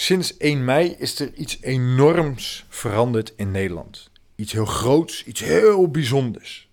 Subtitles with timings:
[0.00, 4.10] sinds 1 mei is er iets enorms veranderd in Nederland.
[4.34, 6.68] Iets heel groots, iets heel bijzonders.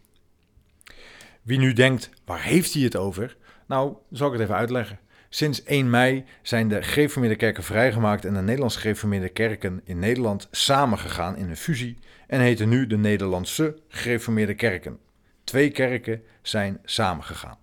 [1.41, 3.37] Wie nu denkt, waar heeft hij het over?
[3.67, 4.99] Nou, zal ik het even uitleggen.
[5.29, 10.47] Sinds 1 mei zijn de gereformeerde kerken vrijgemaakt en de Nederlandse gereformeerde kerken in Nederland
[10.51, 14.99] samengegaan in een fusie en heten nu de Nederlandse gereformeerde kerken.
[15.43, 17.57] Twee kerken zijn samengegaan.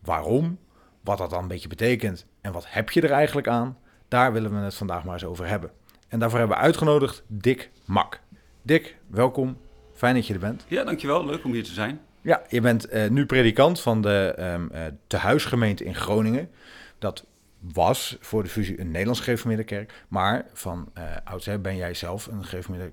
[0.00, 0.58] Waarom?
[1.00, 3.78] Wat dat dan een beetje betekent en wat heb je er eigenlijk aan?
[4.14, 5.70] Daar willen we het vandaag maar eens over hebben.
[6.08, 8.20] En daarvoor hebben we uitgenodigd Dick Mak.
[8.62, 9.58] Dick, welkom.
[9.94, 10.64] Fijn dat je er bent.
[10.68, 11.26] Ja, dankjewel.
[11.26, 12.00] Leuk om hier te zijn.
[12.20, 16.50] Ja, je bent eh, nu predikant van de um, uh, tehuisgemeente in Groningen.
[16.98, 17.24] Dat
[17.72, 20.04] was voor de fusie een Nederlands gereformeerde kerk.
[20.08, 22.90] Maar van uh, oudsher ben jij zelf een, gereformeerde,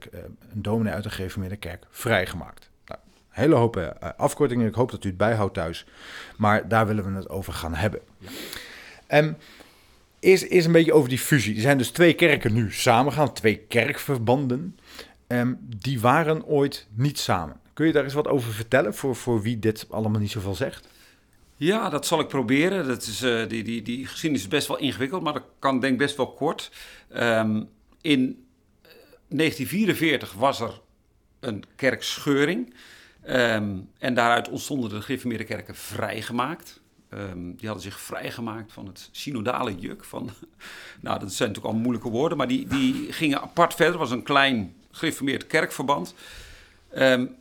[0.53, 2.69] een dominee uit de gereformeerde kerk vrijgemaakt.
[2.85, 4.67] Nou, een hele hoop afkortingen.
[4.67, 5.85] Ik hoop dat u het bijhoudt thuis.
[6.37, 8.01] Maar daar willen we het over gaan hebben.
[8.17, 8.29] Ja.
[9.17, 9.37] Um,
[10.21, 11.55] eerst, eerst een beetje over die fusie.
[11.55, 14.77] Er zijn dus twee kerken nu samengegaan, twee kerkverbanden.
[15.27, 17.59] Um, die waren ooit niet samen.
[17.73, 20.87] Kun je daar eens wat over vertellen voor, voor wie dit allemaal niet zoveel zegt?
[21.55, 22.87] Ja, dat zal ik proberen.
[22.87, 25.93] Dat is, uh, die, die, die geschiedenis is best wel ingewikkeld, maar dat kan denk
[25.93, 26.71] ik best wel kort.
[27.13, 27.69] Um,
[28.01, 28.45] in
[29.27, 30.81] 1944 was er
[31.39, 32.73] een kerkscheuring.
[33.29, 36.80] Um, en daaruit ontstonden de gereformeerde vrijgemaakt.
[37.13, 40.03] Um, die hadden zich vrijgemaakt van het synodale juk.
[40.03, 40.29] Van,
[41.01, 43.99] nou, dat zijn natuurlijk al moeilijke woorden, maar die, die gingen apart verder.
[43.99, 46.13] Het was een klein gereformeerd kerkverband.
[46.95, 47.35] Um,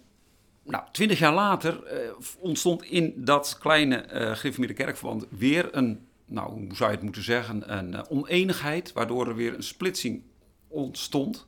[0.62, 4.06] nou, twintig jaar later uh, ontstond in dat kleine
[4.44, 9.28] uh, kerkverband weer een, nou, hoe zou je het moeten zeggen, een uh, oneenigheid, waardoor
[9.28, 10.22] er weer een splitsing
[10.68, 11.46] ontstond.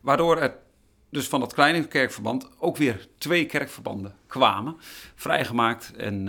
[0.00, 0.56] Waardoor er
[1.14, 4.76] dus van dat kleine kerkverband ook weer twee kerkverbanden kwamen.
[5.14, 6.26] Vrijgemaakt en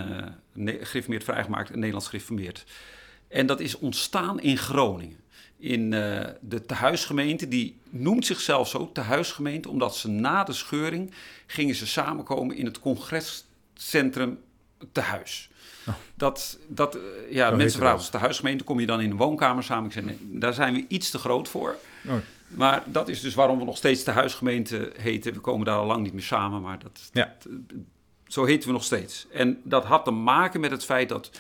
[0.56, 2.66] uh, gereformeerd vrijgemaakt en Nederlands gereformeerd.
[3.28, 5.20] En dat is ontstaan in Groningen.
[5.58, 11.14] In uh, de tehuisgemeente, die noemt zichzelf zo, tehuisgemeente, omdat ze na de scheuring
[11.46, 14.40] gingen ze samenkomen in het congrescentrum
[14.92, 15.50] Tehuis.
[15.88, 15.94] Oh.
[16.16, 19.86] Dat, dat, uh, ja, mensen vragen als tehuisgemeente, kom je dan in een woonkamer samen?
[19.86, 21.76] Ik zeg, nee, daar zijn we iets te groot voor.
[22.08, 22.14] Oh.
[22.48, 25.34] Maar dat is dus waarom we nog steeds de huisgemeente heten.
[25.34, 27.36] We komen daar al lang niet meer samen, maar dat, ja.
[27.40, 27.54] dat,
[28.28, 29.28] zo heten we nog steeds.
[29.32, 31.32] En dat had te maken met het feit dat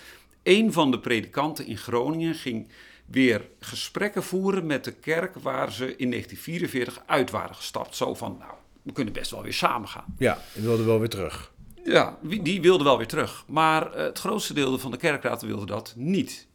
[0.44, 2.68] een van de predikanten in Groningen ging
[3.06, 7.96] weer gesprekken voeren met de kerk waar ze in 1944 uit waren gestapt.
[7.96, 8.52] Zo van, nou,
[8.82, 10.16] we kunnen best wel weer samen gaan.
[10.18, 11.52] Ja, die wilde wel weer terug.
[11.84, 13.44] Ja, die wilde wel weer terug.
[13.48, 16.48] Maar het grootste deel van de kerkraad wilde dat niet.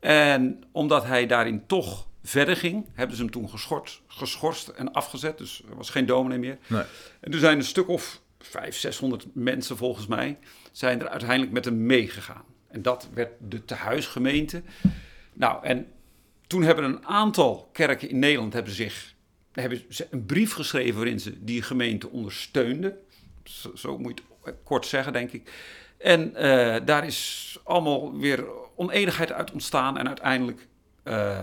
[0.00, 5.38] En omdat hij daarin toch verder ging, hebben ze hem toen geschort, geschorst en afgezet.
[5.38, 6.58] Dus er was geen dominee meer.
[6.66, 6.82] Nee.
[7.20, 10.38] En er zijn een stuk of vijf, zeshonderd mensen volgens mij,
[10.72, 12.44] zijn er uiteindelijk met hem meegegaan.
[12.68, 14.62] En dat werd de tehuisgemeente.
[15.32, 15.86] Nou, en
[16.46, 19.14] toen hebben een aantal kerken in Nederland hebben zich
[19.60, 22.98] hebben ze een brief geschreven waarin ze die gemeente ondersteunden.
[23.44, 25.50] Zo, zo moet je het kort zeggen, denk ik.
[25.98, 28.44] En uh, daar is allemaal weer
[28.76, 29.98] oneenigheid uit ontstaan.
[29.98, 30.66] En uiteindelijk
[31.04, 31.40] uh,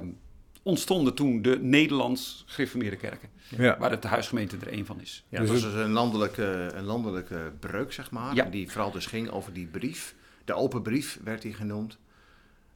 [0.64, 3.30] ontstonden toen de Nederlands gereformeerde kerken.
[3.58, 3.78] Ja.
[3.78, 5.24] Waar de tehuisgemeente er één van is.
[5.30, 8.36] Ja, dus dat was dus een landelijke, een landelijke breuk, zeg maar.
[8.36, 8.46] Ja.
[8.46, 10.16] Die vooral dus ging over die brief.
[10.46, 11.98] De open brief werd die genoemd.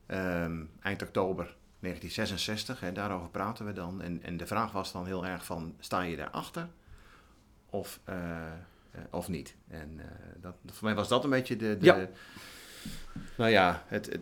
[0.07, 4.01] Um, eind oktober 1966, hè, daarover praten we dan.
[4.01, 6.67] En, en de vraag was dan heel erg van, sta je daarachter
[7.69, 8.15] of, uh,
[8.95, 9.55] uh, of niet?
[9.67, 10.03] En uh,
[10.41, 11.77] dat, voor mij was dat een beetje de...
[11.77, 12.09] de ja.
[13.35, 14.17] Nou ja, het,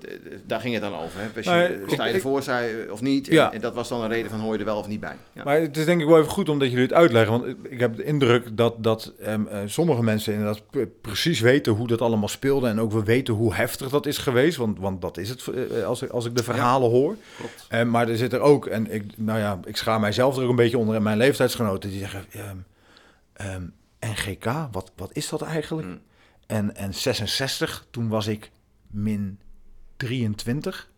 [0.46, 1.20] daar ging het dan over.
[1.20, 1.24] Hè?
[1.24, 3.28] Je, maar, sta je ervoor, zei of niet?
[3.28, 3.48] Ja.
[3.48, 5.16] En, en, dat was dan een reden van hoor je er wel of niet bij.
[5.34, 5.44] Ja.
[5.44, 7.40] Maar het is denk ik wel even goed omdat jullie het uitleggen.
[7.40, 10.62] Want ik heb de indruk dat, dat um, uh, sommige mensen inderdaad
[11.02, 12.68] precies weten hoe dat allemaal speelde.
[12.68, 14.58] En ook we weten hoe heftig dat is geweest.
[14.58, 17.16] Want, want dat is het uh, als, ik, als ik de verhalen ja, hoor.
[17.70, 20.50] Um, maar er zit er ook, en ik, nou ja, ik schaam mijzelf er ook
[20.50, 20.96] een beetje onder.
[20.96, 22.26] En mijn leeftijdsgenoten die zeggen...
[23.38, 25.88] Um, NGK, wat, wat is dat eigenlijk?
[25.88, 26.02] Hmm.
[26.48, 28.52] En, en 66, toen was ik
[28.96, 29.40] min
[29.98, 30.90] 23.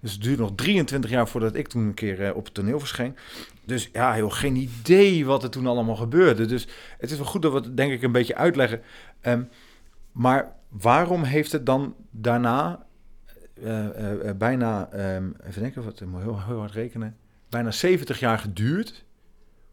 [0.00, 2.78] Dus het duurt nog 23 jaar voordat ik toen een keer uh, op het toneel
[2.78, 3.16] verscheen.
[3.64, 6.46] Dus ja, heel geen idee wat er toen allemaal gebeurde.
[6.46, 6.68] Dus
[6.98, 8.80] het is wel goed dat we het denk ik een beetje uitleggen.
[9.22, 9.48] Um,
[10.12, 12.86] maar waarom heeft het dan daarna
[13.62, 17.16] uh, uh, bijna, um, even denken, wat, ik moet heel, heel hard rekenen,
[17.48, 19.04] bijna 70 jaar geduurd.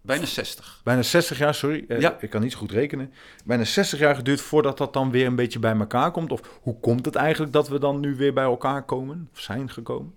[0.08, 0.82] Bijna 60.
[0.84, 1.86] Bijna 60 jaar, sorry.
[1.88, 2.18] Eh, Ja.
[2.20, 3.14] Ik kan niet zo goed rekenen.
[3.46, 6.32] Bijna 60 jaar geduurd voordat dat dan weer een beetje bij elkaar komt.
[6.32, 9.30] Of hoe komt het eigenlijk dat we dan nu weer bij elkaar komen?
[9.34, 10.14] Of zijn gekomen?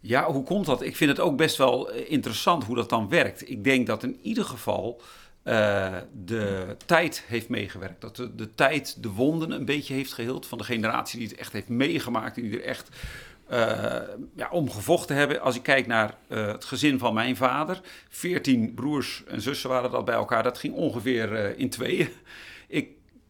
[0.00, 0.82] Ja, hoe komt dat?
[0.82, 3.50] Ik vind het ook best wel eh, interessant hoe dat dan werkt.
[3.50, 5.00] Ik denk dat in ieder geval
[5.42, 8.00] eh, de tijd heeft meegewerkt.
[8.00, 11.38] Dat de, de tijd de wonden een beetje heeft geheeld van de generatie die het
[11.38, 12.36] echt heeft meegemaakt.
[12.36, 12.88] En die er echt
[13.46, 14.00] eh,
[14.36, 15.40] ja, om gevochten hebben.
[15.40, 17.80] Als ik kijk naar eh, het gezin van mijn vader.
[18.08, 20.42] Veertien broers en zussen waren dat bij elkaar.
[20.42, 22.08] Dat ging ongeveer eh, in tweeën.
[22.68, 22.88] Ik,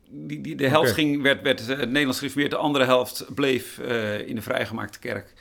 [0.09, 2.51] die, die, de helft ging, werd, werd Nederlands gereformeerd.
[2.51, 3.79] De andere helft bleef
[4.27, 5.33] in de vrijgemaakte kerk.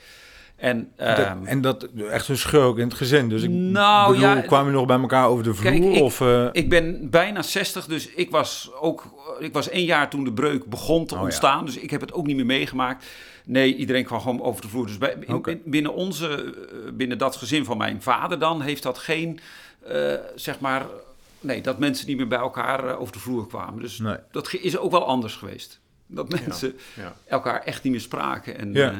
[0.56, 3.28] En, Dat- ehm, en dat echt een schurk in het gezin.
[3.28, 5.70] Dus ik Nou, bedoel, ja, kwamen nog bij elkaar over de vloer?
[5.72, 9.04] Kijk, ik- of, eh, Ik ben bijna 60, dus ik was ook.
[9.38, 11.24] Ik was één jaar toen de breuk begon te Oh, ja.
[11.26, 11.64] ontstaan.
[11.64, 13.06] Dus ik heb het ook niet meer meegemaakt.
[13.44, 14.86] Nee, iedereen kwam gewoon over de vloer.
[14.86, 18.98] Dus bij, in- binnen onze, eh, binnen dat gezin van mijn vader dan, heeft dat
[18.98, 19.40] geen,
[19.86, 20.86] eh, zeg maar,
[21.40, 23.82] nee, dat mensen niet meer bij elkaar over de vloer kwamen.
[23.82, 24.16] Dus Nee.
[24.30, 25.80] dat is ook wel anders geweest.
[26.06, 27.14] Dat mensen Ja.
[27.26, 28.58] elkaar echt niet meer spraken.
[28.58, 28.92] En, Ja.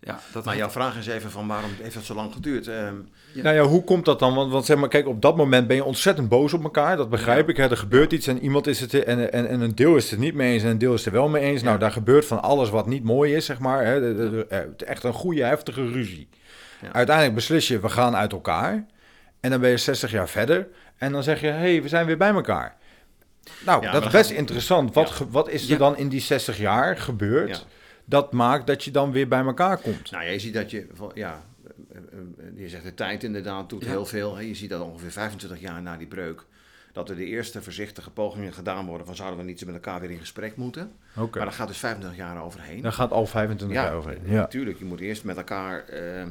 [0.00, 2.66] Ja, dat Maar jouw vraag is even van waarom heeft dat zo lang geduurd?
[2.68, 2.94] Ehm,
[3.32, 3.42] Ja.
[3.42, 4.34] Nou ja, hoe komt dat dan?
[4.34, 6.96] Want, want zeg maar, kijk, op dat moment ben je ontzettend boos op elkaar.
[6.96, 7.50] Dat begrijp Ja.
[7.52, 7.56] ik.
[7.56, 7.70] Hè?
[7.70, 10.20] Er gebeurt iets en iemand is het er- en, en, en een deel is het
[10.20, 11.62] niet mee eens en een deel is het er wel mee eens.
[11.62, 13.84] Nou, daar gebeurt van alles wat niet mooi is, zeg maar.
[13.86, 14.00] Hè?
[14.00, 16.28] De- de- de- eh, echt een goede, heftige ruzie.
[16.82, 16.92] Ja.
[16.92, 18.86] Uiteindelijk beslis je, we gaan uit elkaar.
[19.40, 20.68] En dan ben je 60 jaar verder.
[20.96, 22.76] En dan zeg je, hé, hey, we zijn weer bij elkaar.
[23.66, 24.94] Nou, Ja, dat is best interessant.
[24.94, 25.14] Wat, Ja.
[25.14, 25.76] ge- wat is er Ja.
[25.78, 27.66] dan in die 60 jaar gebeurd?
[28.10, 30.10] Dat maakt dat je dan weer bij elkaar komt.
[30.10, 31.42] Nou, je ziet dat je, ja,
[31.92, 33.88] eh, eh, je zegt de tijd inderdaad doet Ja.
[33.90, 34.40] heel veel.
[34.40, 36.44] Je ziet dat ongeveer 25 jaar na die breuk,
[36.92, 40.10] dat er de eerste voorzichtige pogingen gedaan worden van zouden we niet met elkaar weer
[40.10, 40.92] in gesprek moeten.
[41.16, 41.36] Oké.
[41.38, 42.82] Maar daar gaat dus 25 jaar overheen.
[42.82, 44.20] Daar gaat al 25 Ja, jaar overheen.
[44.24, 44.40] Ja.
[44.40, 46.24] Natuurlijk, je moet eerst met elkaar eh,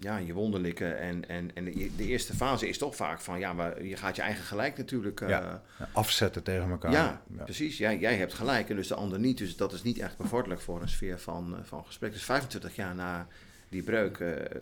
[0.00, 0.98] ja, je wonden likken.
[0.98, 4.16] En, en, en de, de eerste fase is toch vaak van, ja, maar je gaat
[4.16, 5.20] je eigen gelijk natuurlijk...
[5.20, 5.62] eh, Ja.
[5.92, 6.92] Afzetten tegen elkaar.
[7.36, 7.78] ja, precies.
[7.78, 9.38] Jij, jij hebt gelijk en dus de ander niet.
[9.38, 12.12] Dus dat is niet echt bevorderlijk voor een sfeer van, eh, van gesprek.
[12.12, 13.26] Dus 25 jaar na
[13.68, 14.60] die breuk eh,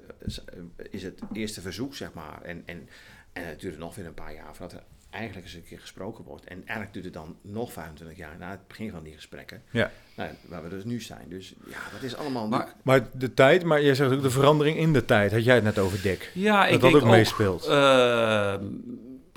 [0.91, 2.43] is- het eerste verzoek, zeg maar.
[2.43, 2.88] En, en,
[3.33, 4.83] en duurde nog weer een paar jaar voordat er
[5.17, 6.45] eigenlijk eens een keer gesproken wordt.
[6.45, 9.63] En eigenlijk duurt het dan nog 25 jaar na het begin van die gesprekken.
[9.71, 9.91] Ja.
[10.17, 11.29] Nou, waar we dus nu zijn.
[11.29, 12.49] Dus ja, dat is allemaal...
[12.49, 15.33] Maar- Maar de tijd, maar jij zegt ook de verandering in de tijd.
[15.33, 16.31] Had jij het net over, Dick?
[16.35, 17.67] Ja, ik dat dat denk ook meespeelt.
[17.67, 18.55] eh,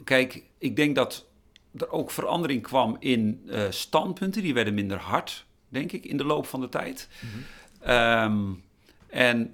[0.04, 1.26] kijk, ik denk dat
[1.78, 4.42] er ook verandering kwam in eh, standpunten.
[4.42, 7.08] Die werden minder hard, denk ik, in de loop van de tijd.
[7.82, 8.40] Ehm,
[9.10, 9.54] en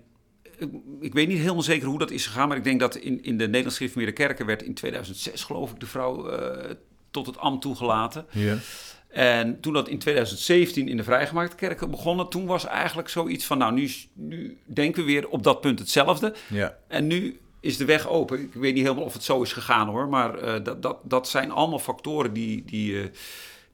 [0.99, 3.37] ik, weet niet helemaal zeker hoe dat is gegaan, maar ik denk dat in, in
[3.37, 6.71] de Nederlands Gereformeerde Kerken werd in 2006, geloof ik, de vrouw eh,
[7.11, 8.25] tot het ambt toegelaten.
[8.31, 8.57] Ja.
[9.07, 13.57] En toen dat in 2017 in de vrijgemaakte kerken begonnen, toen was eigenlijk zoiets van,
[13.57, 16.33] nou, nu denken we weer op dat punt hetzelfde.
[16.47, 16.77] Ja.
[16.87, 18.39] En nu is de weg open.
[18.39, 20.07] Ik weet niet helemaal of het zo is gegaan hoor.
[20.07, 23.07] Maar eh, dat, dat, dat zijn allemaal factoren die, die, eh,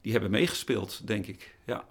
[0.00, 1.54] die hebben meegespeeld, denk ik.
[1.66, 1.84] Ja.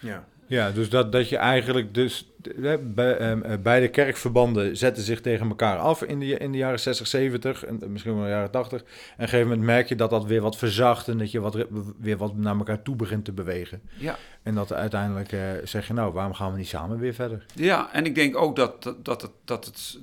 [0.00, 0.28] Ja.
[0.54, 2.32] Ja, dus dat, dat je eigenlijk dus...
[2.62, 6.58] eh, bij, ehm, eh, beide kerkverbanden zetten zich tegen elkaar af in de, in de
[6.58, 8.80] jaren 60, 70 en misschien wel de jaren 80.
[8.80, 11.40] En op een gegeven moment merk je dat dat weer wat verzacht en dat je
[11.40, 11.66] wat,
[12.00, 13.82] weer wat naar elkaar toe begint te bewegen.
[13.96, 14.16] Ja.
[14.42, 17.46] En dat uiteindelijk eh, zeg je, nou, waarom gaan we niet samen weer verder?
[17.54, 19.98] ja, en ik denk ook dat, dat, dat, het, dat, het,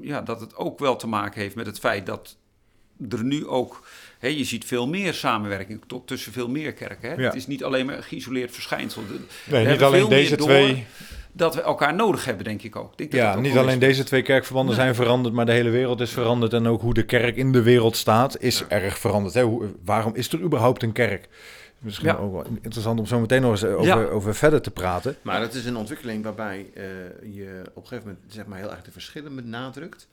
[0.00, 2.36] ja, dat het ook wel te maken heeft met het feit dat
[3.10, 3.82] er nu ook...
[4.18, 7.08] Hè, je ziet veel meer samenwerking tot tussen veel meer kerken.
[7.10, 7.14] Hè?
[7.14, 7.22] Ja.
[7.22, 9.02] Het is niet alleen maar een geïsoleerd verschijnsel.
[9.06, 9.18] De- we
[9.50, 10.86] Nee, niet hebben alleen veel meer deze door twee...
[11.34, 12.90] Dat we elkaar nodig hebben, denk ik ook.
[12.92, 13.78] Ik denk dat Ja, dat ook niet alleen is.
[13.80, 14.84] deze twee kerkverbanden Nee.
[14.84, 16.52] zijn veranderd, maar de hele wereld is veranderd.
[16.52, 19.34] En ook hoe de kerk in de wereld staat, is erg veranderd.
[19.34, 19.42] Hè?
[19.42, 21.28] Hoe, waarom is er überhaupt een kerk?
[21.78, 22.14] Misschien Ja.
[22.14, 24.04] ook wel interessant om zo meteen nog eens eh, over, Ja.
[24.04, 25.16] over verder te praten.
[25.22, 26.84] Maar dat is een ontwikkeling waarbij eh,
[27.34, 30.08] je op een gegeven moment zeg maar, heel erg de verschillen benadrukt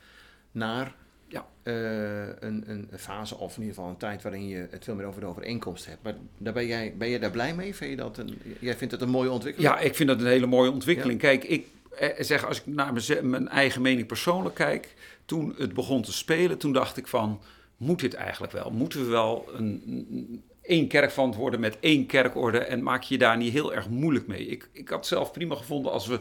[0.52, 0.94] naar
[1.30, 1.46] Ja.
[1.64, 5.06] eh, een, een fase of in ieder geval een tijd waarin je het veel meer
[5.06, 6.04] over de overeenkomst hebt.
[6.04, 7.76] Maar daar ben, jij, ben je daar blij mee?
[7.76, 9.74] Vind je dat een, jij vindt het een mooie ontwikkeling?
[9.74, 11.20] Ja, ik vind dat een hele mooie ontwikkeling.
[11.20, 11.68] Kijk, ik
[11.98, 14.94] eh, zeg, als ik naar mijn eigen mening persoonlijk kijk,
[15.26, 17.42] toen het begon te spelen, toen dacht ik van,
[17.78, 18.72] moet dit eigenlijk wel?
[18.72, 23.20] Moeten we wel een, een- één kerkverband worden met één kerkorde en maak je je
[23.20, 24.46] daar niet heel erg moeilijk mee?
[24.48, 26.20] Ik, ik had zelf prima gevonden als we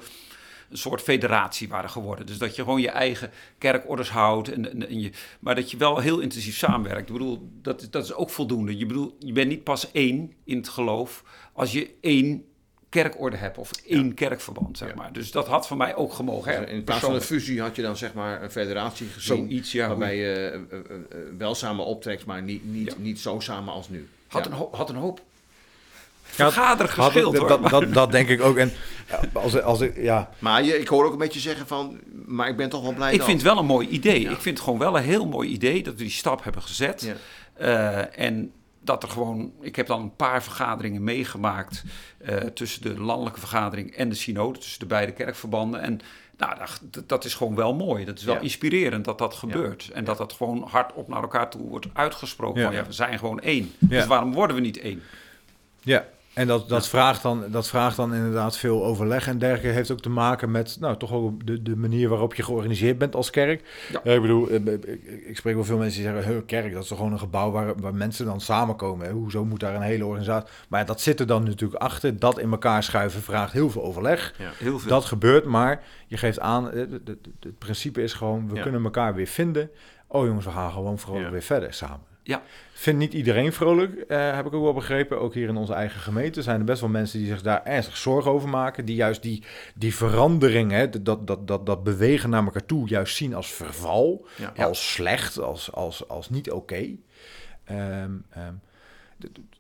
[0.71, 2.27] een soort federatie waren geworden.
[2.27, 4.53] Dus dat je gewoon je eigen kerkorders houdt.
[4.53, 5.11] En, en, en je,
[5.41, 7.07] maar dat je wel heel intensief samenwerkt.
[7.09, 8.77] Ik bedoel, dat, is- dat is ook voldoende.
[8.77, 12.45] Je, bedoel, je bent niet pas één in het geloof als je één
[12.89, 14.95] kerkorde hebt of één kerkverband, zeg Ja.
[14.95, 15.13] maar.
[15.13, 16.61] Dus dat had van mij ook gemogen.
[16.61, 19.37] Dus in plaats van een fusie had je dan zeg maar een federatie gezien.
[19.37, 19.89] Zoiets, ja.
[19.89, 23.89] waarbij je eh, eh, eh, wel samen optrekt, maar niet, niet, niet zo samen als
[23.89, 24.09] nu.
[24.27, 25.23] Had, een, had een hoop
[26.29, 27.49] vergader geschild, dat, hoor.
[27.49, 28.57] Dat, dat, dat, denk ik ook.
[28.57, 28.73] En
[29.33, 30.31] als, als ik, ja.
[30.39, 33.15] Maar je, ik hoor ook een beetje zeggen van, maar ik ben toch wel blij
[33.15, 34.21] Ik vind het wel een mooi idee.
[34.21, 37.03] Ik vind het gewoon wel een heel mooi idee dat we die stap hebben gezet.
[37.03, 37.15] Ja.
[37.61, 41.85] Uh, en dat er gewoon, ik heb dan een paar vergaderingen meegemaakt
[42.21, 45.81] uh, tussen de landelijke vergadering en de synode, tussen de beide kerkverbanden.
[45.81, 46.01] En
[46.37, 46.57] nou,
[46.91, 48.05] dat, dat is gewoon wel mooi.
[48.05, 48.41] Dat is wel ja.
[48.41, 49.85] inspirerend dat dat gebeurt.
[49.85, 49.95] Ja.
[49.95, 52.63] En dat dat gewoon hardop naar elkaar toe wordt uitgesproken.
[52.63, 53.73] Van ja, we zijn gewoon één.
[53.79, 55.03] Dus waarom worden we niet één?
[55.81, 56.07] Ja,
[56.39, 59.77] en dat, dat, vraagt dan, dat vraagt dan inderdaad veel overleg en dergelijke.
[59.77, 63.15] Heeft ook te maken met nou, toch ook de, de manier waarop je georganiseerd bent
[63.15, 63.89] als kerk.
[63.93, 64.13] Ja.
[64.13, 64.49] ik bedoel,
[65.27, 67.81] ik spreek wel veel mensen die zeggen, kerk, dat is toch gewoon een gebouw waar,
[67.81, 69.07] waar mensen dan samenkomen.
[69.07, 69.13] Hè?
[69.13, 70.49] Hoezo moet daar een hele organisatie...
[70.69, 72.19] Maar dat zit er dan natuurlijk achter.
[72.19, 74.35] Dat in elkaar schuiven vraagt heel veel overleg.
[74.39, 74.91] Ja, heel veel.
[74.91, 78.63] Dat gebeurt, maar je geeft aan, het, het, het principe is gewoon, we ja.
[78.63, 79.71] kunnen elkaar weer vinden.
[80.07, 82.08] Oh jongens, we gaan gewoon vooral weer verder samen.
[82.29, 82.43] Ja.
[82.73, 85.21] Vindt niet iedereen vrolijk, uh, heb ik ook wel begrepen.
[85.21, 87.97] Ook hier in onze eigen gemeente zijn er best wel mensen die zich daar ernstig
[87.97, 88.85] zorgen over maken.
[88.85, 89.43] Die juist die,
[89.75, 94.27] die verandering, hè, dat, dat, dat, dat bewegen naar elkaar toe, juist zien als verval.
[94.37, 94.65] Ja.
[94.65, 96.75] Als slecht, als, als, als niet oké.
[96.75, 96.99] Okay.
[98.03, 98.61] Um, um,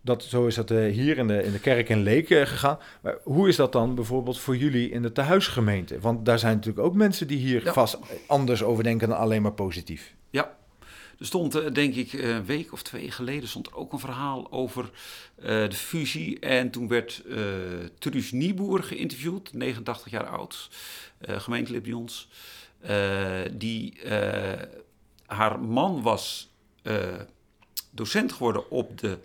[0.00, 2.78] dat, zo is dat uh, hier in de, in de kerk in Leek uh, gegaan.
[3.00, 6.00] Maar hoe is dat dan bijvoorbeeld voor jullie in de tehuisgemeente?
[6.00, 7.72] Want daar zijn natuurlijk ook mensen die hier ja.
[7.72, 10.14] vast anders over denken dan alleen maar positief.
[10.30, 10.56] Ja,
[11.18, 14.84] er stond, denk ik, een week of twee geleden stond er ook een verhaal over
[15.38, 16.38] uh, de fusie.
[16.38, 17.36] En toen werd uh,
[17.98, 20.70] Truus Nieboer geïnterviewd, 89 jaar oud,
[21.28, 22.28] uh, gemeentelid bij ons.
[23.52, 24.00] die,
[25.26, 26.50] haar man was
[27.90, 29.18] docent geworden op de,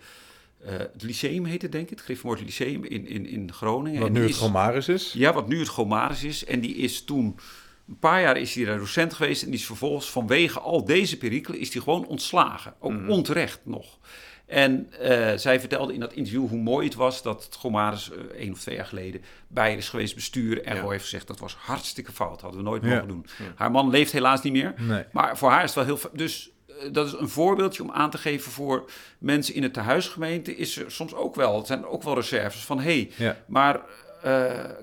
[0.64, 3.98] het lyceum heette denk ik, het Griffmoord Lyceum in, in, in Groningen.
[3.98, 5.12] Wat en nu het is, Gomaris is?
[5.12, 6.44] Ja, wat nu het Gomaris is.
[6.44, 7.38] En die is toen
[7.88, 11.18] een paar jaar is hij daar docent geweest en die is vervolgens vanwege al deze
[11.18, 12.74] perikelen is hij gewoon ontslagen.
[12.78, 13.10] Ook mm.
[13.10, 13.98] onterecht nog.
[14.46, 18.18] En uh, zij vertelde in dat interview hoe mooi het was dat het Gomaris uh,
[18.18, 20.64] één of twee jaar geleden bij is geweest besturen.
[20.64, 20.88] En ja.
[20.88, 22.88] heeft gezegd dat was hartstikke fout, hadden we nooit ja.
[22.88, 23.26] mogen doen.
[23.38, 23.44] Ja.
[23.54, 25.04] Haar man leeft helaas niet meer, nee.
[25.12, 26.10] maar voor haar is het wel heel...
[26.12, 30.56] Dus uh, dat is een voorbeeldje om aan te geven voor mensen in de tehuisgemeente.
[30.56, 33.80] Is er soms ook wel, het zijn ook wel reserves van hé, hey, maar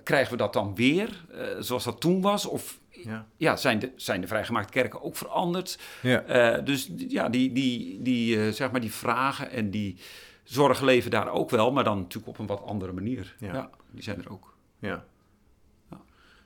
[0.03, 1.25] krijgen we dat dan weer
[1.59, 2.45] zoals dat toen was?
[2.45, 3.27] Of ja.
[3.37, 5.79] ja, zijn, de, zijn de vrijgemaakte kerken ook veranderd.
[6.01, 6.57] Ja.
[6.57, 9.97] Uh, dus ja, die, die, die, uh, zeg maar die vragen en die
[10.43, 13.35] zorgen leven daar ook wel, maar dan natuurlijk op een wat andere manier.
[13.39, 14.53] Ja, ja die zijn er ook.
[14.79, 15.05] Ja.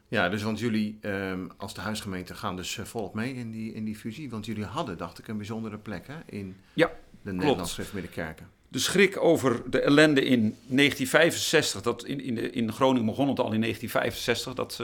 [0.07, 3.73] Ja, dus want jullie um, als de huisgemeente gaan dus uh, volop mee in die,
[3.73, 4.29] in die fusie.
[4.29, 8.49] Want jullie hadden, dacht ik, een bijzondere plek hè, in ja, de Nederlandse kerken.
[8.67, 13.39] De schrik over de ellende in 1965, dat in, in, de, in Groningen begon het
[13.39, 14.79] al in 1965, dat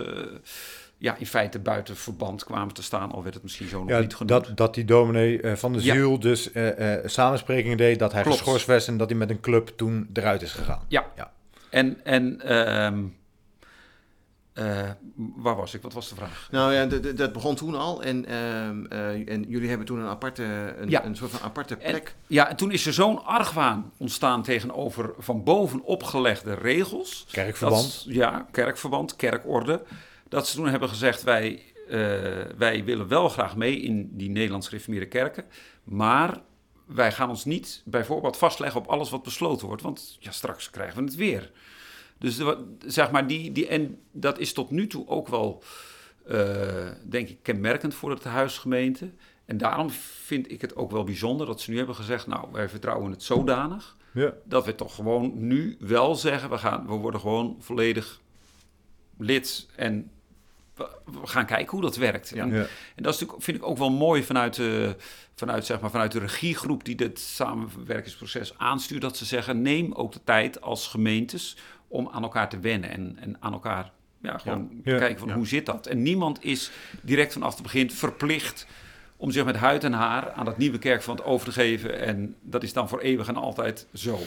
[1.01, 3.99] ja, in feite buiten verband kwamen te staan, al werd het misschien zo nog ja,
[3.99, 4.45] niet genoemd.
[4.45, 6.17] Dat, dat die dominee uh, van de Ziel ja.
[6.17, 8.37] dus uh, uh, samensprekingen deed, dat hij Klopt.
[8.37, 10.85] geschorst werd en dat hij met een club toen eruit is gegaan.
[10.87, 11.31] Ja, ja.
[11.69, 13.15] en, en um,
[15.35, 15.81] waar was ik?
[15.81, 16.47] Wat was de vraag?
[16.51, 18.25] Nou ja, dat begon toen al en,
[19.27, 20.43] en jullie hebben toen een aparte,
[20.77, 21.05] een, ja.
[21.05, 22.07] een soort van aparte plek.
[22.07, 27.25] En, ja, en toen is er zo'n argwaan ontstaan tegenover van boven opgelegde regels.
[27.31, 28.03] Kerkverband.
[28.05, 29.83] Dat, ja, kerkverband, kerkorde
[30.31, 31.97] dat ze toen hebben gezegd: wij, uh,
[32.57, 35.45] wij willen wel graag mee in die Nederlands gereformeerde kerken,
[35.83, 36.41] maar
[36.85, 40.97] wij gaan ons niet bijvoorbeeld vastleggen op alles wat besloten wordt, want ja, straks krijgen
[40.97, 41.51] we het weer.
[42.17, 45.63] Dus de, zeg maar, die, die, en dat is tot nu toe ook wel,
[46.27, 49.11] uh, denk ik, kenmerkend voor de huisgemeente.
[49.45, 52.69] En daarom vind ik het ook wel bijzonder dat ze nu hebben gezegd: Nou, wij
[52.69, 53.97] vertrouwen het zodanig.
[54.13, 54.33] Ja.
[54.43, 58.21] Dat we toch gewoon nu wel zeggen: we, gaan, we worden gewoon volledig
[59.17, 60.11] lid en
[60.75, 62.29] we gaan kijken hoe dat werkt.
[62.29, 62.41] Ja.
[62.41, 62.65] En, ja.
[62.95, 64.95] en, dat is natuurlijk, vind ik ook wel mooi vanuit de,
[65.35, 69.01] vanuit, zeg maar, vanuit de regiegroep die dit samenwerkingsproces aanstuurt.
[69.01, 73.17] Dat ze zeggen, neem ook de tijd als gemeentes om aan elkaar te wennen en,
[73.19, 74.97] en aan elkaar ja, gewoon ja.
[74.97, 75.87] kijken van hoe zit dat.
[75.87, 78.67] En niemand is direct vanaf het begin verplicht
[79.17, 81.99] om zich met huid en haar aan dat nieuwe kerkverband over te geven.
[81.99, 84.19] En dat is dan voor eeuwig en altijd zo.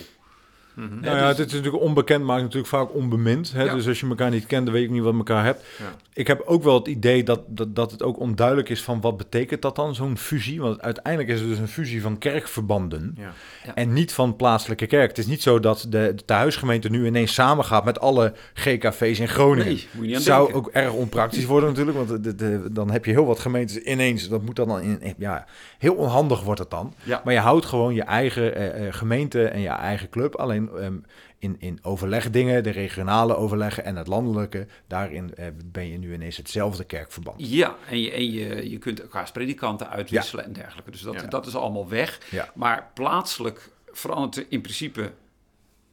[0.74, 1.00] Mm -hmm.
[1.00, 1.38] Nou ja, dus...
[1.38, 3.52] het is natuurlijk onbekend, maakt natuurlijk vaak onbemind.
[3.52, 3.62] Hè?
[3.62, 3.74] Ja.
[3.74, 5.64] Dus als je elkaar niet kent, dan weet je niet wat je elkaar hebt.
[5.78, 5.94] Ja.
[6.12, 9.16] Ik heb ook wel het idee dat, dat, dat het ook onduidelijk is van wat
[9.16, 10.60] betekent dat dan, zo'n fusie.
[10.60, 13.32] Want uiteindelijk is het dus een fusie van kerkverbanden ja.
[13.74, 15.08] en niet van plaatselijke kerk.
[15.08, 19.28] Het is niet zo dat de, de huisgemeente nu ineens samengaat met alle GKV's in
[19.28, 19.66] Groningen.
[19.66, 20.56] Nee, moet je niet aan zou denken.
[20.56, 24.28] ook erg onpraktisch worden natuurlijk, want de, de, dan heb je heel wat gemeentes ineens.
[24.28, 25.46] Dat moet dan in, ja,
[25.78, 26.94] heel onhandig wordt het dan.
[27.02, 27.20] Ja.
[27.24, 30.34] Maar je houdt gewoon je eigen uh, gemeente en je eigen club.
[30.34, 31.04] Alleen um,
[31.38, 36.36] in, in overlegdingen, de regionale overleggen en het landelijke, daarin uh, ben je nu ineens
[36.36, 37.48] hetzelfde kerkverband.
[37.48, 40.48] Ja, en je, en je, je kunt elkaars predikanten uitwisselen ja.
[40.50, 40.90] en dergelijke.
[40.90, 41.26] Dus dat, ja.
[41.26, 42.20] dat is allemaal weg.
[42.30, 42.50] Ja.
[42.54, 45.12] Maar plaatselijk verandert er in principe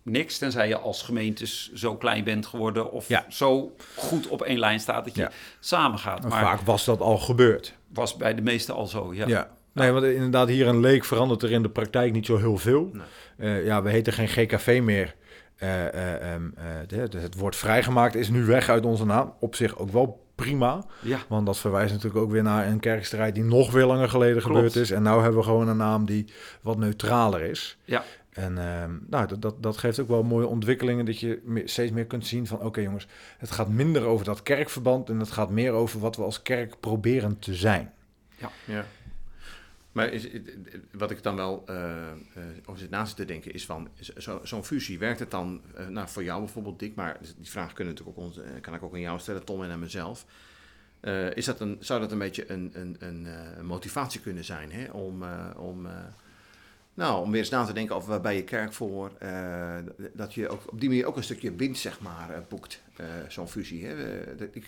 [0.04, 3.26] niks, tenzij je als gemeentes zo klein bent geworden of Ja.
[3.30, 5.32] zo goed op één lijn staat dat je Ja.
[5.60, 6.22] samen gaat.
[6.22, 7.74] Maar Maar vaak was dat al gebeurd.
[7.88, 9.28] was bij de meesten al zo, ja.
[9.28, 9.50] Ja.
[9.74, 12.92] Nee, want inderdaad, hier in Leek verandert er in de praktijk niet zo heel veel.
[13.38, 15.16] Eh, ja, we heten geen GKV meer.
[15.56, 16.64] Eh, eh, ehm, eh,
[17.10, 19.34] de- het woord vrijgemaakt is nu weg uit onze naam.
[19.40, 20.84] Op zich ook wel prima.
[21.02, 21.18] Ja.
[21.28, 24.56] Want dat verwijst natuurlijk ook weer naar een kerkstrijd die nog weer langer geleden Klopt.
[24.56, 24.92] gebeurd is.
[24.92, 26.26] En nu hebben we gewoon een naam die
[26.62, 27.78] wat neutraler is.
[27.86, 28.04] Ja.
[28.30, 31.06] En ehm, nou, dat, dat, dat geeft ook wel mooie ontwikkelingen.
[31.06, 32.62] Dat je me- steeds meer kunt zien van...
[32.62, 35.10] oké jongens, het gaat minder over dat kerkverband...
[35.10, 37.92] en het gaat meer over wat we als kerk proberen te zijn.
[38.66, 38.86] Ja.
[39.92, 40.28] Maar is,
[40.92, 42.14] wat ik dan wel eh, eh,
[42.66, 46.08] over zit naast te denken is van zo- zo'n fusie, werkt het dan eh, nou,
[46.10, 49.00] voor jou bijvoorbeeld, Dick, maar die vraag kunnen natuurlijk ook ons, kan ik ook aan
[49.00, 50.26] jou stellen, Tom en aan mezelf.
[51.34, 54.92] Is dat een, zou dat een beetje een, een, een motivatie kunnen zijn hè?
[54.92, 55.24] om,
[55.58, 55.88] om,
[56.94, 59.12] nou, om weer eens na te denken over waar bij je kerk voor,
[60.14, 62.82] dat je ook op die manier ook een stukje winst zeg maar, boekt,
[63.28, 63.86] zo'n fusie.
[63.86, 63.94] Hè?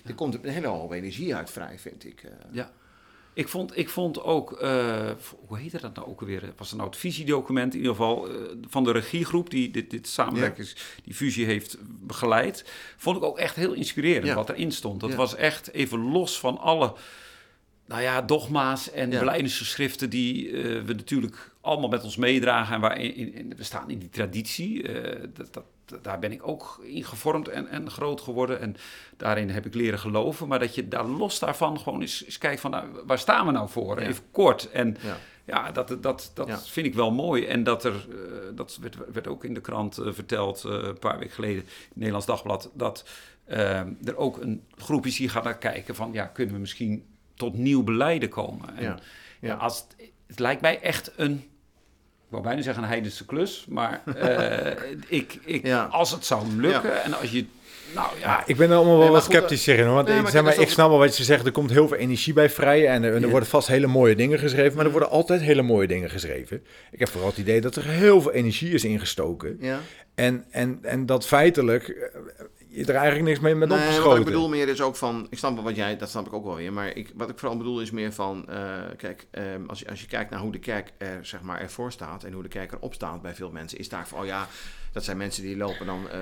[0.05, 2.23] Er komt een hele hoop energie uit vrij, vind ik.
[2.51, 2.71] Ja.
[3.35, 5.09] Ik vond, ik vond ook, eh,
[5.47, 6.53] hoe heette dat nou ook alweer?
[6.57, 8.35] Was het nou het visiedocument in ieder geval eh,
[8.69, 12.65] van de regiegroep die dit, dit samenwerkings, die fusie heeft begeleid.
[12.97, 14.35] Vond ik ook echt heel inspirerend Ja.
[14.35, 14.99] wat erin stond.
[14.99, 15.15] Dat Ja.
[15.15, 16.93] was echt even los van alle,
[17.85, 22.75] nou ja, dogma's en beleidingsgeschriften die eh, we natuurlijk allemaal met ons meedragen.
[22.75, 24.83] En waarin in, in- we staan in die traditie.
[25.33, 25.63] dat, dat,
[26.01, 28.59] daar ben ik ook in gevormd en, en groot geworden.
[28.59, 28.75] En
[29.17, 30.47] daarin heb ik leren geloven.
[30.47, 33.51] Maar dat je daar los daarvan gewoon eens, eens kijkt van nou, waar staan we
[33.51, 34.01] nou voor?
[34.01, 34.07] Ja.
[34.07, 34.69] Even kort.
[34.71, 35.17] En Ja.
[35.45, 36.59] ja, dat, dat, dat Ja.
[36.59, 37.45] vind ik wel mooi.
[37.45, 38.15] En dat er, eh,
[38.55, 41.67] dat werd, werd ook in de krant eh, verteld eh, een paar weken geleden, in
[41.87, 43.09] het Nederlands Dagblad, dat
[43.45, 47.53] er ook een groep is die gaat naar kijken van ja, kunnen we misschien tot
[47.57, 48.75] nieuw beleiden komen?
[48.77, 48.99] En
[49.39, 49.53] Ja.
[49.53, 49.85] als
[50.27, 51.43] het, lijkt mij echt een,
[52.33, 54.71] wou bijna zeggen een heidense klus, maar eh,
[55.07, 55.83] ik, ik, Ja.
[55.83, 57.45] als het zou lukken en als je,
[57.95, 59.85] nou ja, Ja, ik ben er allemaal wel Nee, wat goed, sceptisch in.
[59.85, 59.93] hoor.
[59.93, 61.45] Want nee, ik, maar zeg maar, ik snap wel wat je zegt.
[61.45, 62.87] Er komt heel veel energie bij vrij.
[62.87, 63.27] En er, en er Ja.
[63.27, 64.75] worden vast hele mooie dingen geschreven.
[64.75, 66.63] Maar er worden altijd hele mooie dingen geschreven.
[66.91, 69.57] Ik heb vooral het idee dat er heel veel energie is ingestoken.
[69.59, 69.79] Ja.
[70.15, 72.19] En, en, en dat feitelijk eh,
[72.75, 74.09] er eigenlijk niks mee met Nee, opgeschoten.
[74.09, 76.33] wat ik bedoel meer is ook van, ik snap wel wat jij, dat snap ik
[76.33, 78.57] ook wel weer, maar ik, wat ik vooral bedoel is meer van, eh,
[78.97, 81.91] kijk, ehm, als, je, als je kijkt naar hoe de kerk er, zeg maar, ervoor
[81.91, 84.47] staat en hoe de kerk erop staat bij veel mensen, is daar van, oh ja,
[84.91, 86.19] dat zijn mensen die lopen dan, eh,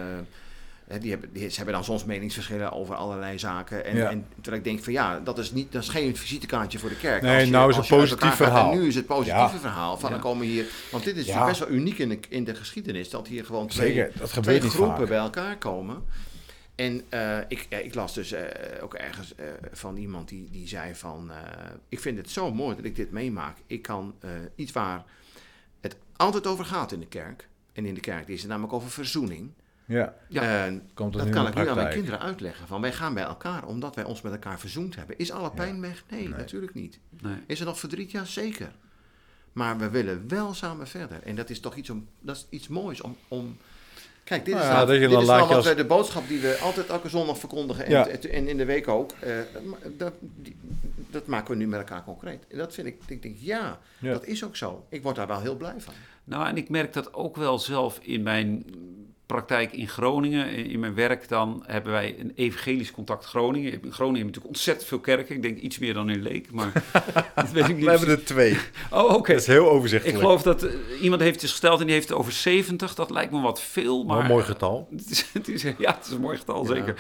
[1.00, 3.86] die hebben, die, ze hebben dan soms meningsverschillen over allerlei zaken.
[3.86, 4.10] En, Ja.
[4.10, 6.96] en terwijl ik denk van, ja, dat is, niet, dat is geen visitekaartje voor de
[6.98, 7.22] kerk.
[7.22, 8.72] Nee, Als je- nou is uit positief gaat, verhaal.
[8.72, 9.60] En nu is het positieve Ja.
[9.60, 10.16] verhaal van, Ja.
[10.16, 13.28] dan komen hier, want dit is best wel uniek in de, in de geschiedenis, dat
[13.28, 15.08] hier gewoon twee, Zeker, dat twee groepen vaak.
[15.08, 16.04] bij elkaar komen.
[16.82, 20.68] En eh, ik, eh, ik las dus eh, ook ergens eh, van iemand die, die
[20.68, 21.32] zei van...
[21.32, 21.38] eh,
[21.90, 23.58] ik vind het zo mooi dat ik dit meemaak.
[23.68, 25.04] Ik kan eh, iets waar
[25.82, 27.48] het altijd over gaat in de kerk...
[27.74, 29.52] en in de kerk is het namelijk over verzoening...
[29.86, 30.70] Ja, Ja.
[30.94, 32.68] Komt het dat kan ik nu aan mijn kinderen uitleggen.
[32.68, 35.18] Van wij gaan bij elkaar omdat wij ons met elkaar verzoend hebben.
[35.18, 36.04] Is alle pijn weg?
[36.10, 37.00] Nee, natuurlijk niet.
[37.22, 37.36] nee.
[37.48, 38.12] Is er nog verdriet?
[38.12, 38.72] Ja, zeker.
[39.52, 41.24] Maar we willen wel samen verder.
[41.24, 43.16] En dat is toch iets, om, dat is iets moois om...
[43.28, 43.58] om
[44.32, 46.58] Kijk, dit is Nou ja, nou, dit is nou wat als- de boodschap die we
[46.62, 47.86] altijd elke zondag verkondigen.
[47.86, 48.08] En, Ja.
[48.08, 49.12] en, en in de week ook.
[49.20, 49.34] eh,
[49.98, 50.56] dat, die-
[51.10, 52.44] dat maken we nu met elkaar concreet.
[52.50, 54.12] En dat vind ik, ik denk, ja, Ja.
[54.12, 54.86] dat is ook zo.
[54.90, 55.94] Ik word daar wel heel blij van.
[56.24, 58.66] Nou, en ik merk dat ook wel zelf in mijn
[59.32, 60.50] praktijk in Groningen.
[60.50, 63.72] In in mijn werk dan hebben wij een evangelisch contact Groningen.
[63.72, 65.36] In Groningen hebben we natuurlijk ontzettend veel kerken.
[65.36, 66.72] Ik denk iets meer dan in Leek, maar
[67.36, 67.86] dat weet ik niet.
[67.86, 68.58] We hebben er twee.
[68.92, 69.32] Oh, oké.
[69.32, 70.20] Dat is heel Ik overzichtelijk.
[70.20, 72.96] geloof dat eh, iemand heeft dus gesteld en die heeft het over 70.
[72.96, 74.20] Dat lijkt me wat veel, maar...
[74.20, 74.88] een mooi getal.
[74.98, 76.74] Het is, het is, ja, het is een mooi getal, Ja.
[76.76, 76.96] zeker.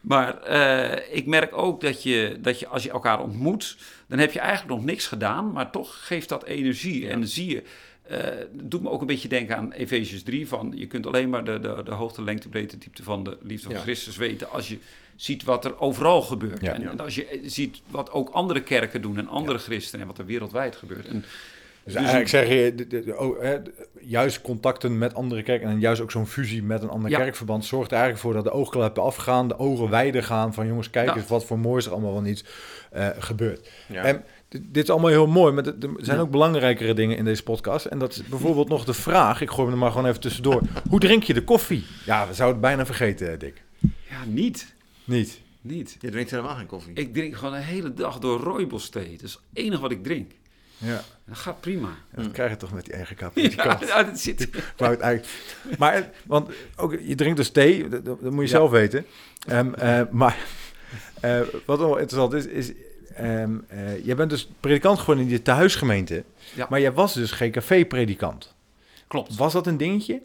[0.00, 3.76] Maar eh, ik merk ook dat je, dat je, als je elkaar ontmoet,
[4.08, 7.08] dan heb je eigenlijk nog niks gedaan, maar toch geeft dat energie.
[7.08, 7.62] En dan zie je,
[8.02, 11.44] het doet me ook een beetje denken aan Efesius 3, van je kunt alleen maar
[11.44, 13.80] de, de, de hoogte, lengte, breedte, diepte van de liefde van Ja.
[13.80, 14.78] Christus weten als je
[15.16, 16.60] ziet wat er overal gebeurt.
[16.60, 16.72] Ja.
[16.72, 20.06] En, en als je eh, ziet wat ook andere kerken doen en andere christenen en
[20.06, 21.06] wat er wereldwijd gebeurt.
[21.08, 21.24] En,
[21.84, 23.56] Dus eigenlijk zeg je, de- de- de- oh, hè,
[24.00, 27.18] juist contacten met andere kerken en juist ook zo'n fusie met een ander Ja.
[27.18, 30.90] kerkverband zorgt er eigenlijk voor dat de oogkleppen afgaan, de ogen wijder gaan van jongens,
[30.90, 31.16] kijk Ja.
[31.16, 32.44] eens wat voor moois er allemaal wel niet
[32.90, 33.68] eh, gebeurt.
[33.88, 34.02] Ja.
[34.04, 37.42] En dit, dit is allemaal heel mooi, maar er zijn ook belangrijkere dingen in deze
[37.42, 37.86] podcast.
[37.86, 40.60] En dat is bijvoorbeeld nog de vraag, ik gooi hem er maar gewoon even tussendoor.
[40.88, 41.84] Hoe drink je de koffie?
[42.06, 43.62] Ja, we zouden het bijna vergeten, Dick.
[43.80, 44.74] ja, niet.
[45.04, 45.40] Niet.
[45.60, 45.96] Niet.
[46.00, 46.92] Je drinkt helemaal geen koffie.
[46.94, 49.10] Ik drink gewoon een hele dag door rooibos thee.
[49.10, 50.32] Dat is het enige wat ik drink.
[50.78, 51.88] Ja, Dat gaat prima.
[52.14, 53.86] dat krijg je toch met die eigen Ja, cappuccino.
[53.86, 54.40] ja, dat zit.
[54.40, 55.34] Ik wou het eigenlijk...
[55.78, 58.46] Maar, want ook, je drinkt dus thee, dat, dat moet je Ja.
[58.46, 59.06] zelf weten.
[59.46, 60.36] Ehm, eh, maar
[61.20, 62.72] eh, wat wel interessant is, is...
[63.14, 66.24] ehm, eh, jij bent dus predikant geworden in je tehuisgemeente.
[66.54, 66.66] Ja.
[66.70, 68.54] Maar jij was dus GKV-predikant.
[69.06, 69.36] Klopt.
[69.36, 70.22] Was dat een dingetje?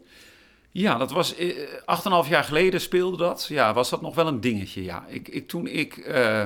[0.70, 3.46] Ja, dat was eh, acht en half jaar geleden speelde dat.
[3.48, 4.82] Ja, was dat nog wel een dingetje.
[4.84, 6.44] Ja, ik, ik, toen, ik, eh,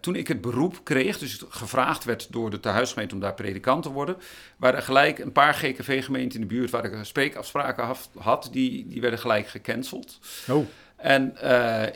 [0.00, 3.90] toen ik het beroep kreeg, dus gevraagd werd door de tehuisgemeente om daar predikant te
[3.90, 4.16] worden,
[4.56, 9.18] waren gelijk een paar GKV-gemeenten in de buurt waar ik spreekafspraken had, die, die werden
[9.18, 10.18] gelijk gecanceld.
[10.48, 10.66] Oh.
[10.96, 11.34] En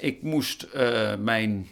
[0.00, 0.66] ik moest
[1.18, 1.68] mijn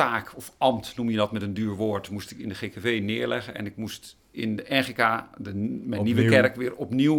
[0.00, 3.00] taak of ambt, noem je dat met een duur woord, moest ik in de GKV
[3.02, 3.54] neerleggen.
[3.54, 7.16] En ik moest in de NGK, de, mijn nieuwe kerk, weer opnieuw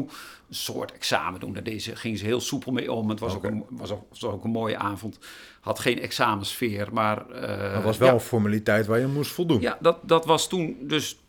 [0.50, 1.54] een soort examen doen.
[1.54, 3.10] Daar deze ging ze heel soepel mee om.
[3.10, 5.20] Het was, ook, een, was, ook, was ook een mooie avond.
[5.60, 7.26] Had geen examensfeer, maar...
[7.30, 9.62] Uh, het was wel een formaliteit waar je moest voldoen.
[9.62, 11.20] Ja, dat, dat was toen dus...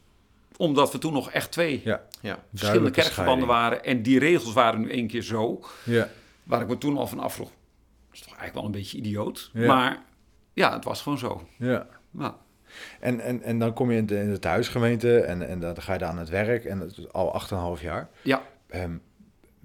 [0.57, 2.03] Omdat we toen nog echt twee ja.
[2.21, 2.45] Ja.
[2.55, 3.85] verschillende kerkverbanden waren.
[3.85, 5.65] En die regels waren nu één keer zo.
[5.85, 6.09] Ja.
[6.43, 7.49] Waar ik me toen al van afvroeg.
[7.49, 9.51] Dat is toch eigenlijk wel een beetje idioot.
[9.53, 10.03] Maar
[10.53, 11.47] ja, het was gewoon zo.
[11.57, 11.87] Ja.
[13.01, 15.93] En, en, en dan kom je in de, in de thuisgemeente en, en dan ga
[15.93, 17.43] je daar aan het werk en het is al
[17.77, 18.09] 8,5 jaar.
[18.23, 18.43] Ja.
[18.75, 19.03] Um,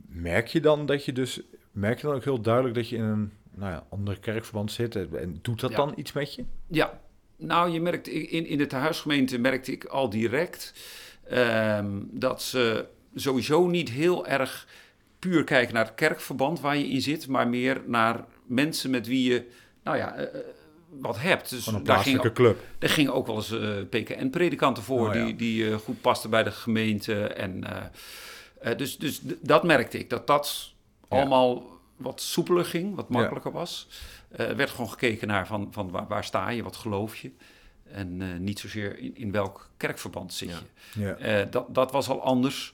[0.08, 3.04] merk je dan dat je dus, merk je dan ook heel duidelijk dat je in
[3.04, 6.46] een nou ja, andere kerkverband zit en doet dat dan iets met je?
[6.68, 7.00] Ja,
[7.36, 10.74] nou je merkt, in, in de thuisgemeente merkte ik al direct
[11.32, 14.68] um, dat ze sowieso niet heel erg
[15.20, 19.32] puur kijken naar het kerkverband waar je in zit, maar meer naar mensen met wie
[19.32, 19.46] je,
[19.84, 20.26] nou ja, uh,
[20.90, 21.50] wat hebt.
[21.50, 22.64] Dus een daar ging, club.
[22.80, 26.30] Er gingen ook wel eens uh, eh, PKN-predikanten voor, oh, die, die uh, goed pasten
[26.30, 27.28] bij de gemeente.
[27.28, 27.64] En,
[28.64, 30.74] uh, dus, dus dat merkte ik, dat dat
[31.08, 31.64] allemaal
[31.96, 33.88] wat soepeler ging, wat makkelijker was.
[34.30, 37.32] Er werd gewoon gekeken naar van, van waar, waar, sta je, wat geloof je.
[37.84, 41.48] En niet zozeer in, in welk kerkverband zit je.
[41.50, 42.74] dat, dat was al anders.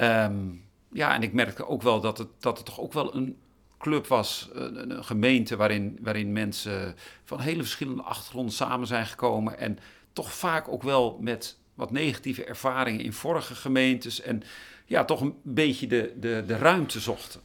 [0.00, 3.38] Um, ja, en ik merkte ook wel dat het, dat het toch ook wel een
[3.84, 6.94] club was, een, een, gemeente waarin, waarin mensen
[7.24, 9.58] van hele verschillende achtergronden samen zijn gekomen.
[9.58, 9.78] En
[10.12, 14.20] toch vaak ook wel met wat negatieve ervaringen in vorige gemeentes.
[14.20, 14.42] En
[14.86, 17.40] ja, toch een beetje de, de, de ruimte zochten.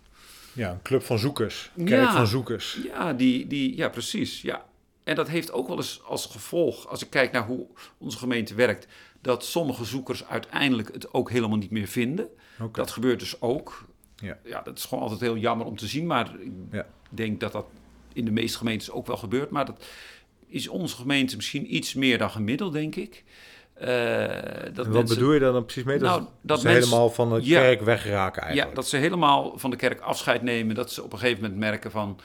[0.54, 1.72] Ja, een club van zoekers.
[1.86, 2.80] Kerk van zoekers.
[2.84, 4.42] Ja, die, die, ja, precies.
[4.42, 4.66] Ja.
[5.04, 8.54] En dat heeft ook wel eens als gevolg, als ik kijk naar hoe onze gemeente
[8.54, 8.88] werkt,
[9.22, 12.28] dat sommige zoekers uiteindelijk het ook helemaal niet meer vinden.
[12.72, 13.86] Dat gebeurt dus ook.
[14.22, 14.38] Ja.
[14.44, 16.06] ja, dat is gewoon altijd heel jammer om te zien.
[16.06, 16.86] Maar ik ja.
[17.10, 17.66] denk dat dat
[18.14, 19.50] in de meeste gemeentes ook wel gebeurt.
[19.50, 19.86] Maar dat
[20.48, 23.24] is onze gemeente misschien iets meer dan gemiddeld, denk ik.
[23.82, 23.88] Uh,
[24.74, 25.98] dat wat bedoel je dan precies mee?
[25.98, 28.70] Dat, nou, dat ze helemaal van de kerk wegraken eigenlijk?
[28.70, 30.76] Ja, dat ze helemaal van de kerk afscheid nemen.
[30.76, 32.20] Dat ze op een gegeven moment merken van...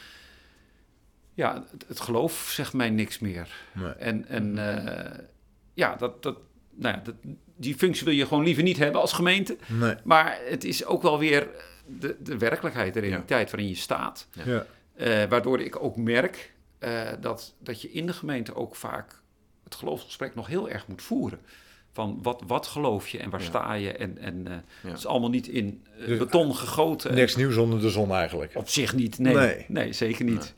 [1.34, 3.48] Ja, het, het geloof zegt mij niks meer.
[3.72, 3.92] Nee.
[3.92, 5.18] En, en uh,
[5.74, 6.36] ja, dat, dat,
[6.74, 7.14] nou ja, dat,
[7.56, 9.56] die functie wil je gewoon liever niet hebben als gemeente.
[9.66, 9.94] Nee.
[10.04, 11.48] Maar het is ook wel weer
[11.86, 14.28] de, de werkelijkheid, de realiteit waarin je staat.
[14.44, 14.66] Ja.
[14.96, 19.20] Uh, waardoor ik ook merk uh, dat, dat je in de gemeente ook vaak
[19.64, 21.38] het geloofsgesprek nog heel erg moet voeren.
[21.92, 23.92] Van wat, wat geloof je en waar sta je?
[23.92, 24.54] En, en uh,
[24.90, 27.14] het is allemaal niet in dus, beton gegoten.
[27.14, 28.52] Niks nieuws onder de zon eigenlijk.
[28.54, 29.34] Op zich niet, nee.
[29.34, 30.54] Nee, nee zeker niet.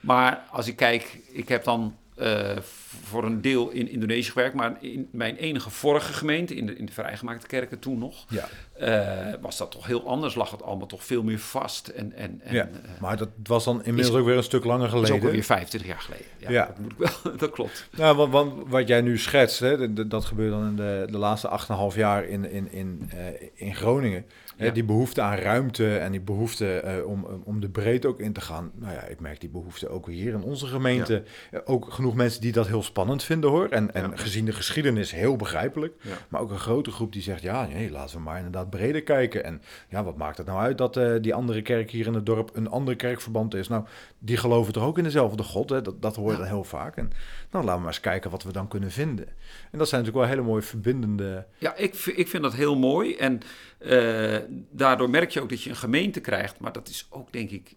[0.00, 2.56] Maar als ik kijk, ik heb dan uh,
[3.02, 6.86] voor een deel in Indonesië gewerkt, maar in mijn enige vorige gemeente, in de, in
[6.86, 8.48] de vrijgemaakte kerken toen nog, ja.
[8.80, 10.34] Uh, was dat toch heel anders.
[10.34, 11.88] Lag het allemaal toch veel meer vast.
[11.88, 14.88] En, en, en, ja, uh, maar dat was dan inmiddels ook weer een stuk langer
[14.88, 15.14] geleden.
[15.14, 16.26] Is ook alweer 25 jaar geleden.
[16.38, 16.66] Ja, ja.
[16.66, 17.88] Dat, moet ik wel, dat klopt.
[17.96, 21.60] Nou, want, want, wat jij nu schetst, hè, dat gebeurt dan in de, de laatste
[21.92, 23.10] 8,5 jaar in, in, in,
[23.54, 24.24] in Groningen.
[24.58, 24.70] Ja.
[24.70, 28.40] Die behoefte aan ruimte en die behoefte uh, om, om de breedte ook in te
[28.40, 28.70] gaan.
[28.74, 31.22] Nou ja, ik merk die behoefte ook hier in onze gemeente.
[31.50, 31.60] Ja.
[31.64, 33.68] Ook genoeg mensen die dat heel spannend vinden hoor.
[33.68, 35.94] En, en gezien de geschiedenis heel begrijpelijk.
[36.28, 39.44] Maar ook een grote groep die zegt, ja, nee, laten we maar inderdaad breder kijken.
[39.44, 42.26] En ja, wat maakt het nou uit dat uh, die andere kerk hier in het
[42.26, 43.68] dorp een andere kerkverband is?
[43.68, 43.84] Nou,
[44.18, 45.82] die geloven toch ook in dezelfde God, hè?
[45.82, 46.96] Dat, dat hoor je dan heel vaak.
[46.96, 47.10] En
[47.50, 49.26] nou, laten we maar eens kijken wat we dan kunnen vinden.
[49.70, 51.46] En dat zijn natuurlijk wel hele mooie verbindende...
[51.58, 53.16] Ja, ik, ik vind dat heel mooi.
[53.16, 53.40] En
[53.78, 54.36] uh,
[54.70, 56.58] daardoor merk je ook dat je een gemeente krijgt.
[56.58, 57.74] Maar dat is ook, denk ik,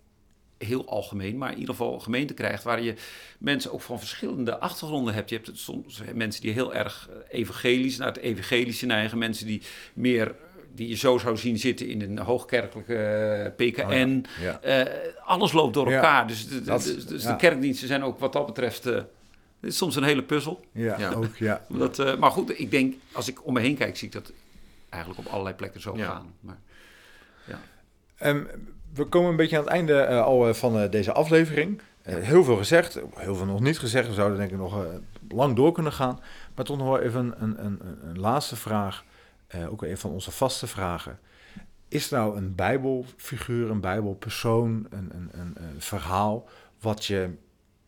[0.58, 1.38] heel algemeen.
[1.38, 2.94] Maar in ieder geval een gemeente krijgt waar je
[3.40, 5.30] mensen ook van verschillende achtergronden hebt.
[5.30, 9.18] Je hebt soms mensen die heel erg evangelisch, naar het evangelische neigen.
[9.18, 9.62] Mensen die
[9.94, 10.36] meer
[10.76, 14.26] die je zo zou zien zitten in een hoogkerkelijke eh, PKN.
[14.42, 14.84] Oh uh,
[15.26, 16.28] alles loopt door elkaar.
[16.28, 18.88] Dus, de, dus, dus de kerkdiensten zijn ook wat dat betreft...
[18.88, 18.94] Uh,
[19.60, 20.66] dit is soms een hele puzzel.
[20.72, 21.66] Ja, ook, ja.
[21.70, 24.32] Dat, maar goed, ik denk, als ik om me heen kijk, zie ik dat
[24.90, 26.34] eigenlijk op allerlei plekken zo gaan.
[26.40, 26.60] Maar,
[27.46, 27.60] ja.
[28.30, 28.48] Um,
[28.94, 31.82] we komen een beetje aan het einde uh, al uh, van uh, deze aflevering.
[32.04, 34.08] heel veel gezegd, heel veel nog niet gezegd.
[34.08, 34.86] We zouden denk ik nog
[35.30, 36.20] lang door kunnen gaan.
[36.56, 39.04] Maar toch nog wel even een, een, een, een laatste vraag.
[39.70, 41.20] Ook een van onze vaste vragen.
[41.88, 46.50] Is nou een bijbelfiguur, een bijbelpersoon, een, een, een, een verhaal...
[46.80, 47.30] wat je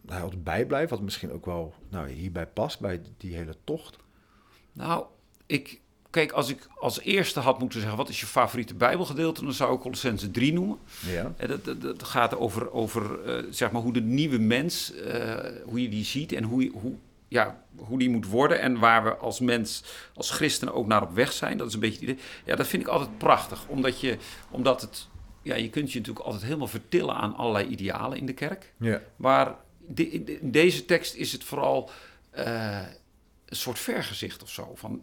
[0.01, 3.97] nou, bijblijft, wat misschien ook wel nou, hierbij past, bij die hele tocht?
[4.73, 5.05] Nou,
[5.45, 7.97] ik kijk, als ik als eerste had moeten zeggen...
[7.97, 9.43] wat is je favoriete bijbelgedeelte...
[9.43, 10.77] dan zou ik Colossense 3 noemen.
[11.05, 11.33] Ja.
[11.37, 14.93] En dat, dat, dat gaat over, over eh, zeg maar hoe de nieuwe mens...
[14.93, 16.95] eh, hoe je die ziet en hoe, je- hoe,
[17.33, 18.59] ja, hoe die moet worden...
[18.59, 19.83] en waar we als mens,
[20.15, 21.57] als christenen ook naar op weg zijn.
[21.57, 22.23] Dat is een beetje het idee.
[22.45, 23.67] Ja, dat vind ik altijd prachtig.
[23.67, 24.17] Omdat, je,
[24.49, 25.07] omdat het...
[25.41, 28.73] Ja, je kunt je natuurlijk altijd helemaal vertillen aan allerlei idealen in de kerk.
[28.77, 29.01] Ja.
[29.15, 29.55] Maar
[29.87, 31.89] de- in de- in deze tekst is het vooral
[32.31, 32.81] eh,
[33.45, 34.71] een soort vergezicht of zo.
[34.75, 35.01] Van,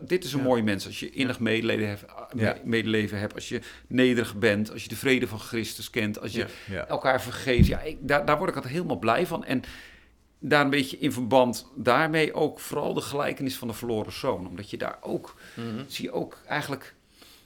[0.00, 0.44] dit, is een Ja.
[0.44, 2.56] mooi mens als je innig medeleven, hebt, Ja.
[2.64, 6.46] medeleven hebt, als je nederig bent, als je de vrede van Christus kent, als je
[6.88, 7.66] elkaar vergeeft.
[7.66, 9.44] Ja, ik, daar, daar word ik altijd helemaal blij van.
[9.44, 9.62] En
[10.38, 14.46] daar een beetje in verband daarmee ook vooral de gelijkenis van de verloren zoon.
[14.48, 15.34] Omdat je daar ook,
[15.86, 16.94] zie je ook eigenlijk...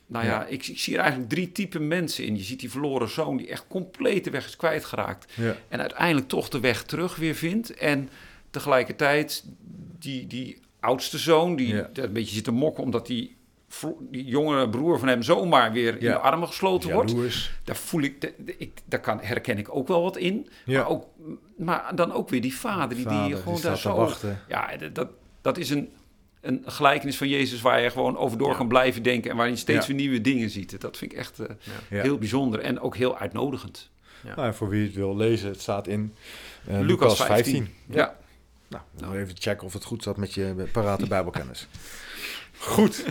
[0.06, 0.46] Nou ja, Ja.
[0.46, 2.36] Ik, ik zie er eigenlijk drie typen mensen in.
[2.36, 5.32] Je ziet die verloren zoon die echt compleet de weg is kwijtgeraakt.
[5.34, 5.56] Ja.
[5.68, 7.74] En uiteindelijk toch de weg terug weer vindt.
[7.74, 8.08] En
[8.50, 9.44] tegelijkertijd
[9.98, 11.90] die, die oudste zoon, die Ja.
[11.92, 13.36] een beetje zit te mokken omdat die
[14.10, 17.14] jongere broer van hem zomaar weer in de armen gesloten wordt.
[17.64, 20.48] Daar voel ik, de- de- ik, daar kan, herken ik ook wel wat in.
[20.64, 20.78] Ja.
[20.78, 21.06] Maar, ook,
[21.56, 23.94] maar dan ook weer die vader, die, die gewoon die daar zo...
[23.94, 24.40] wachten.
[24.48, 25.08] Ja, dat,
[25.40, 25.88] dat is een,
[26.40, 28.56] een gelijkenis van Jezus waar je gewoon over door Ja.
[28.56, 29.30] kan blijven denken...
[29.30, 29.86] en waar je steeds Ja.
[29.86, 30.80] weer nieuwe dingen ziet.
[30.80, 31.46] Dat vind ik echt eh,
[31.90, 32.02] Ja.
[32.02, 33.90] heel bijzonder en ook heel uitnodigend.
[34.36, 36.14] Nou, voor wie het wil lezen, het staat in
[36.66, 37.52] eh, Lucas Lucas 15.
[37.52, 37.74] 15.
[37.86, 38.16] Ja.
[38.68, 41.66] Nou, nog even checken of het goed zat met je parate bijbelkennis.
[42.62, 43.04] Goed.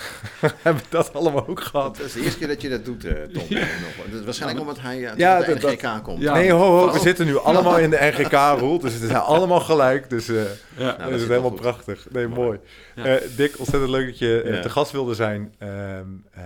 [0.62, 1.96] Hebben we dat allemaal ook gehad?
[1.96, 3.42] Dat is de eerste keer dat je dat doet, eh, Tom.
[3.50, 4.06] Nog.
[4.10, 6.22] Dat is waarschijnlijk omdat hij uh, Ja, de dat- dat- NGK komt.
[6.22, 6.34] Ja.
[6.34, 9.60] nee, ho, ho, we vooral- zitten nu allemaal in de NGK-rol, dus het is allemaal
[9.60, 10.10] gelijk.
[10.10, 10.44] Dus eh Ja.
[10.76, 11.60] Nou, dat is zit helemaal goed.
[11.60, 12.06] prachtig.
[12.10, 12.58] Nee, mooi.
[12.94, 13.04] Ja.
[13.04, 15.54] Eh, Dick, ontzettend leuk dat je eh, te gast wilde zijn.
[15.58, 15.70] Ehm,
[16.32, 16.42] eh,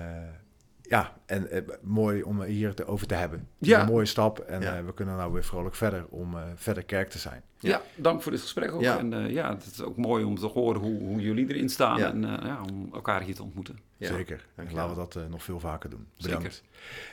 [0.83, 3.49] ja, en eh, mooi om hier het over te hebben.
[3.59, 3.81] Ja.
[3.81, 4.77] Een mooie stap en Ja.
[4.79, 7.43] eh, we kunnen nou weer vrolijk verder om eh, verder kerk te zijn.
[7.59, 8.81] Ja, dank voor dit gesprek ook.
[8.81, 8.99] Ja.
[8.99, 11.99] En eh, ja, het is ook mooi om te horen hoe, hoe jullie erin staan
[11.99, 12.11] Ja.
[12.11, 13.79] en eh, ja, om elkaar hier te ontmoeten.
[13.97, 14.47] Ja, Zeker.
[14.57, 14.87] dankjewel.
[14.87, 16.07] Laten we dat eh, nog veel vaker doen.
[16.21, 16.43] Bedankt.
[16.55, 16.61] Zeker.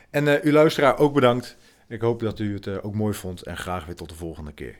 [0.09, 1.57] En eh, uw luisteraar ook bedankt.
[1.87, 4.51] Ik hoop dat u het eh, ook mooi vond en graag weer tot de volgende
[4.51, 4.77] keer.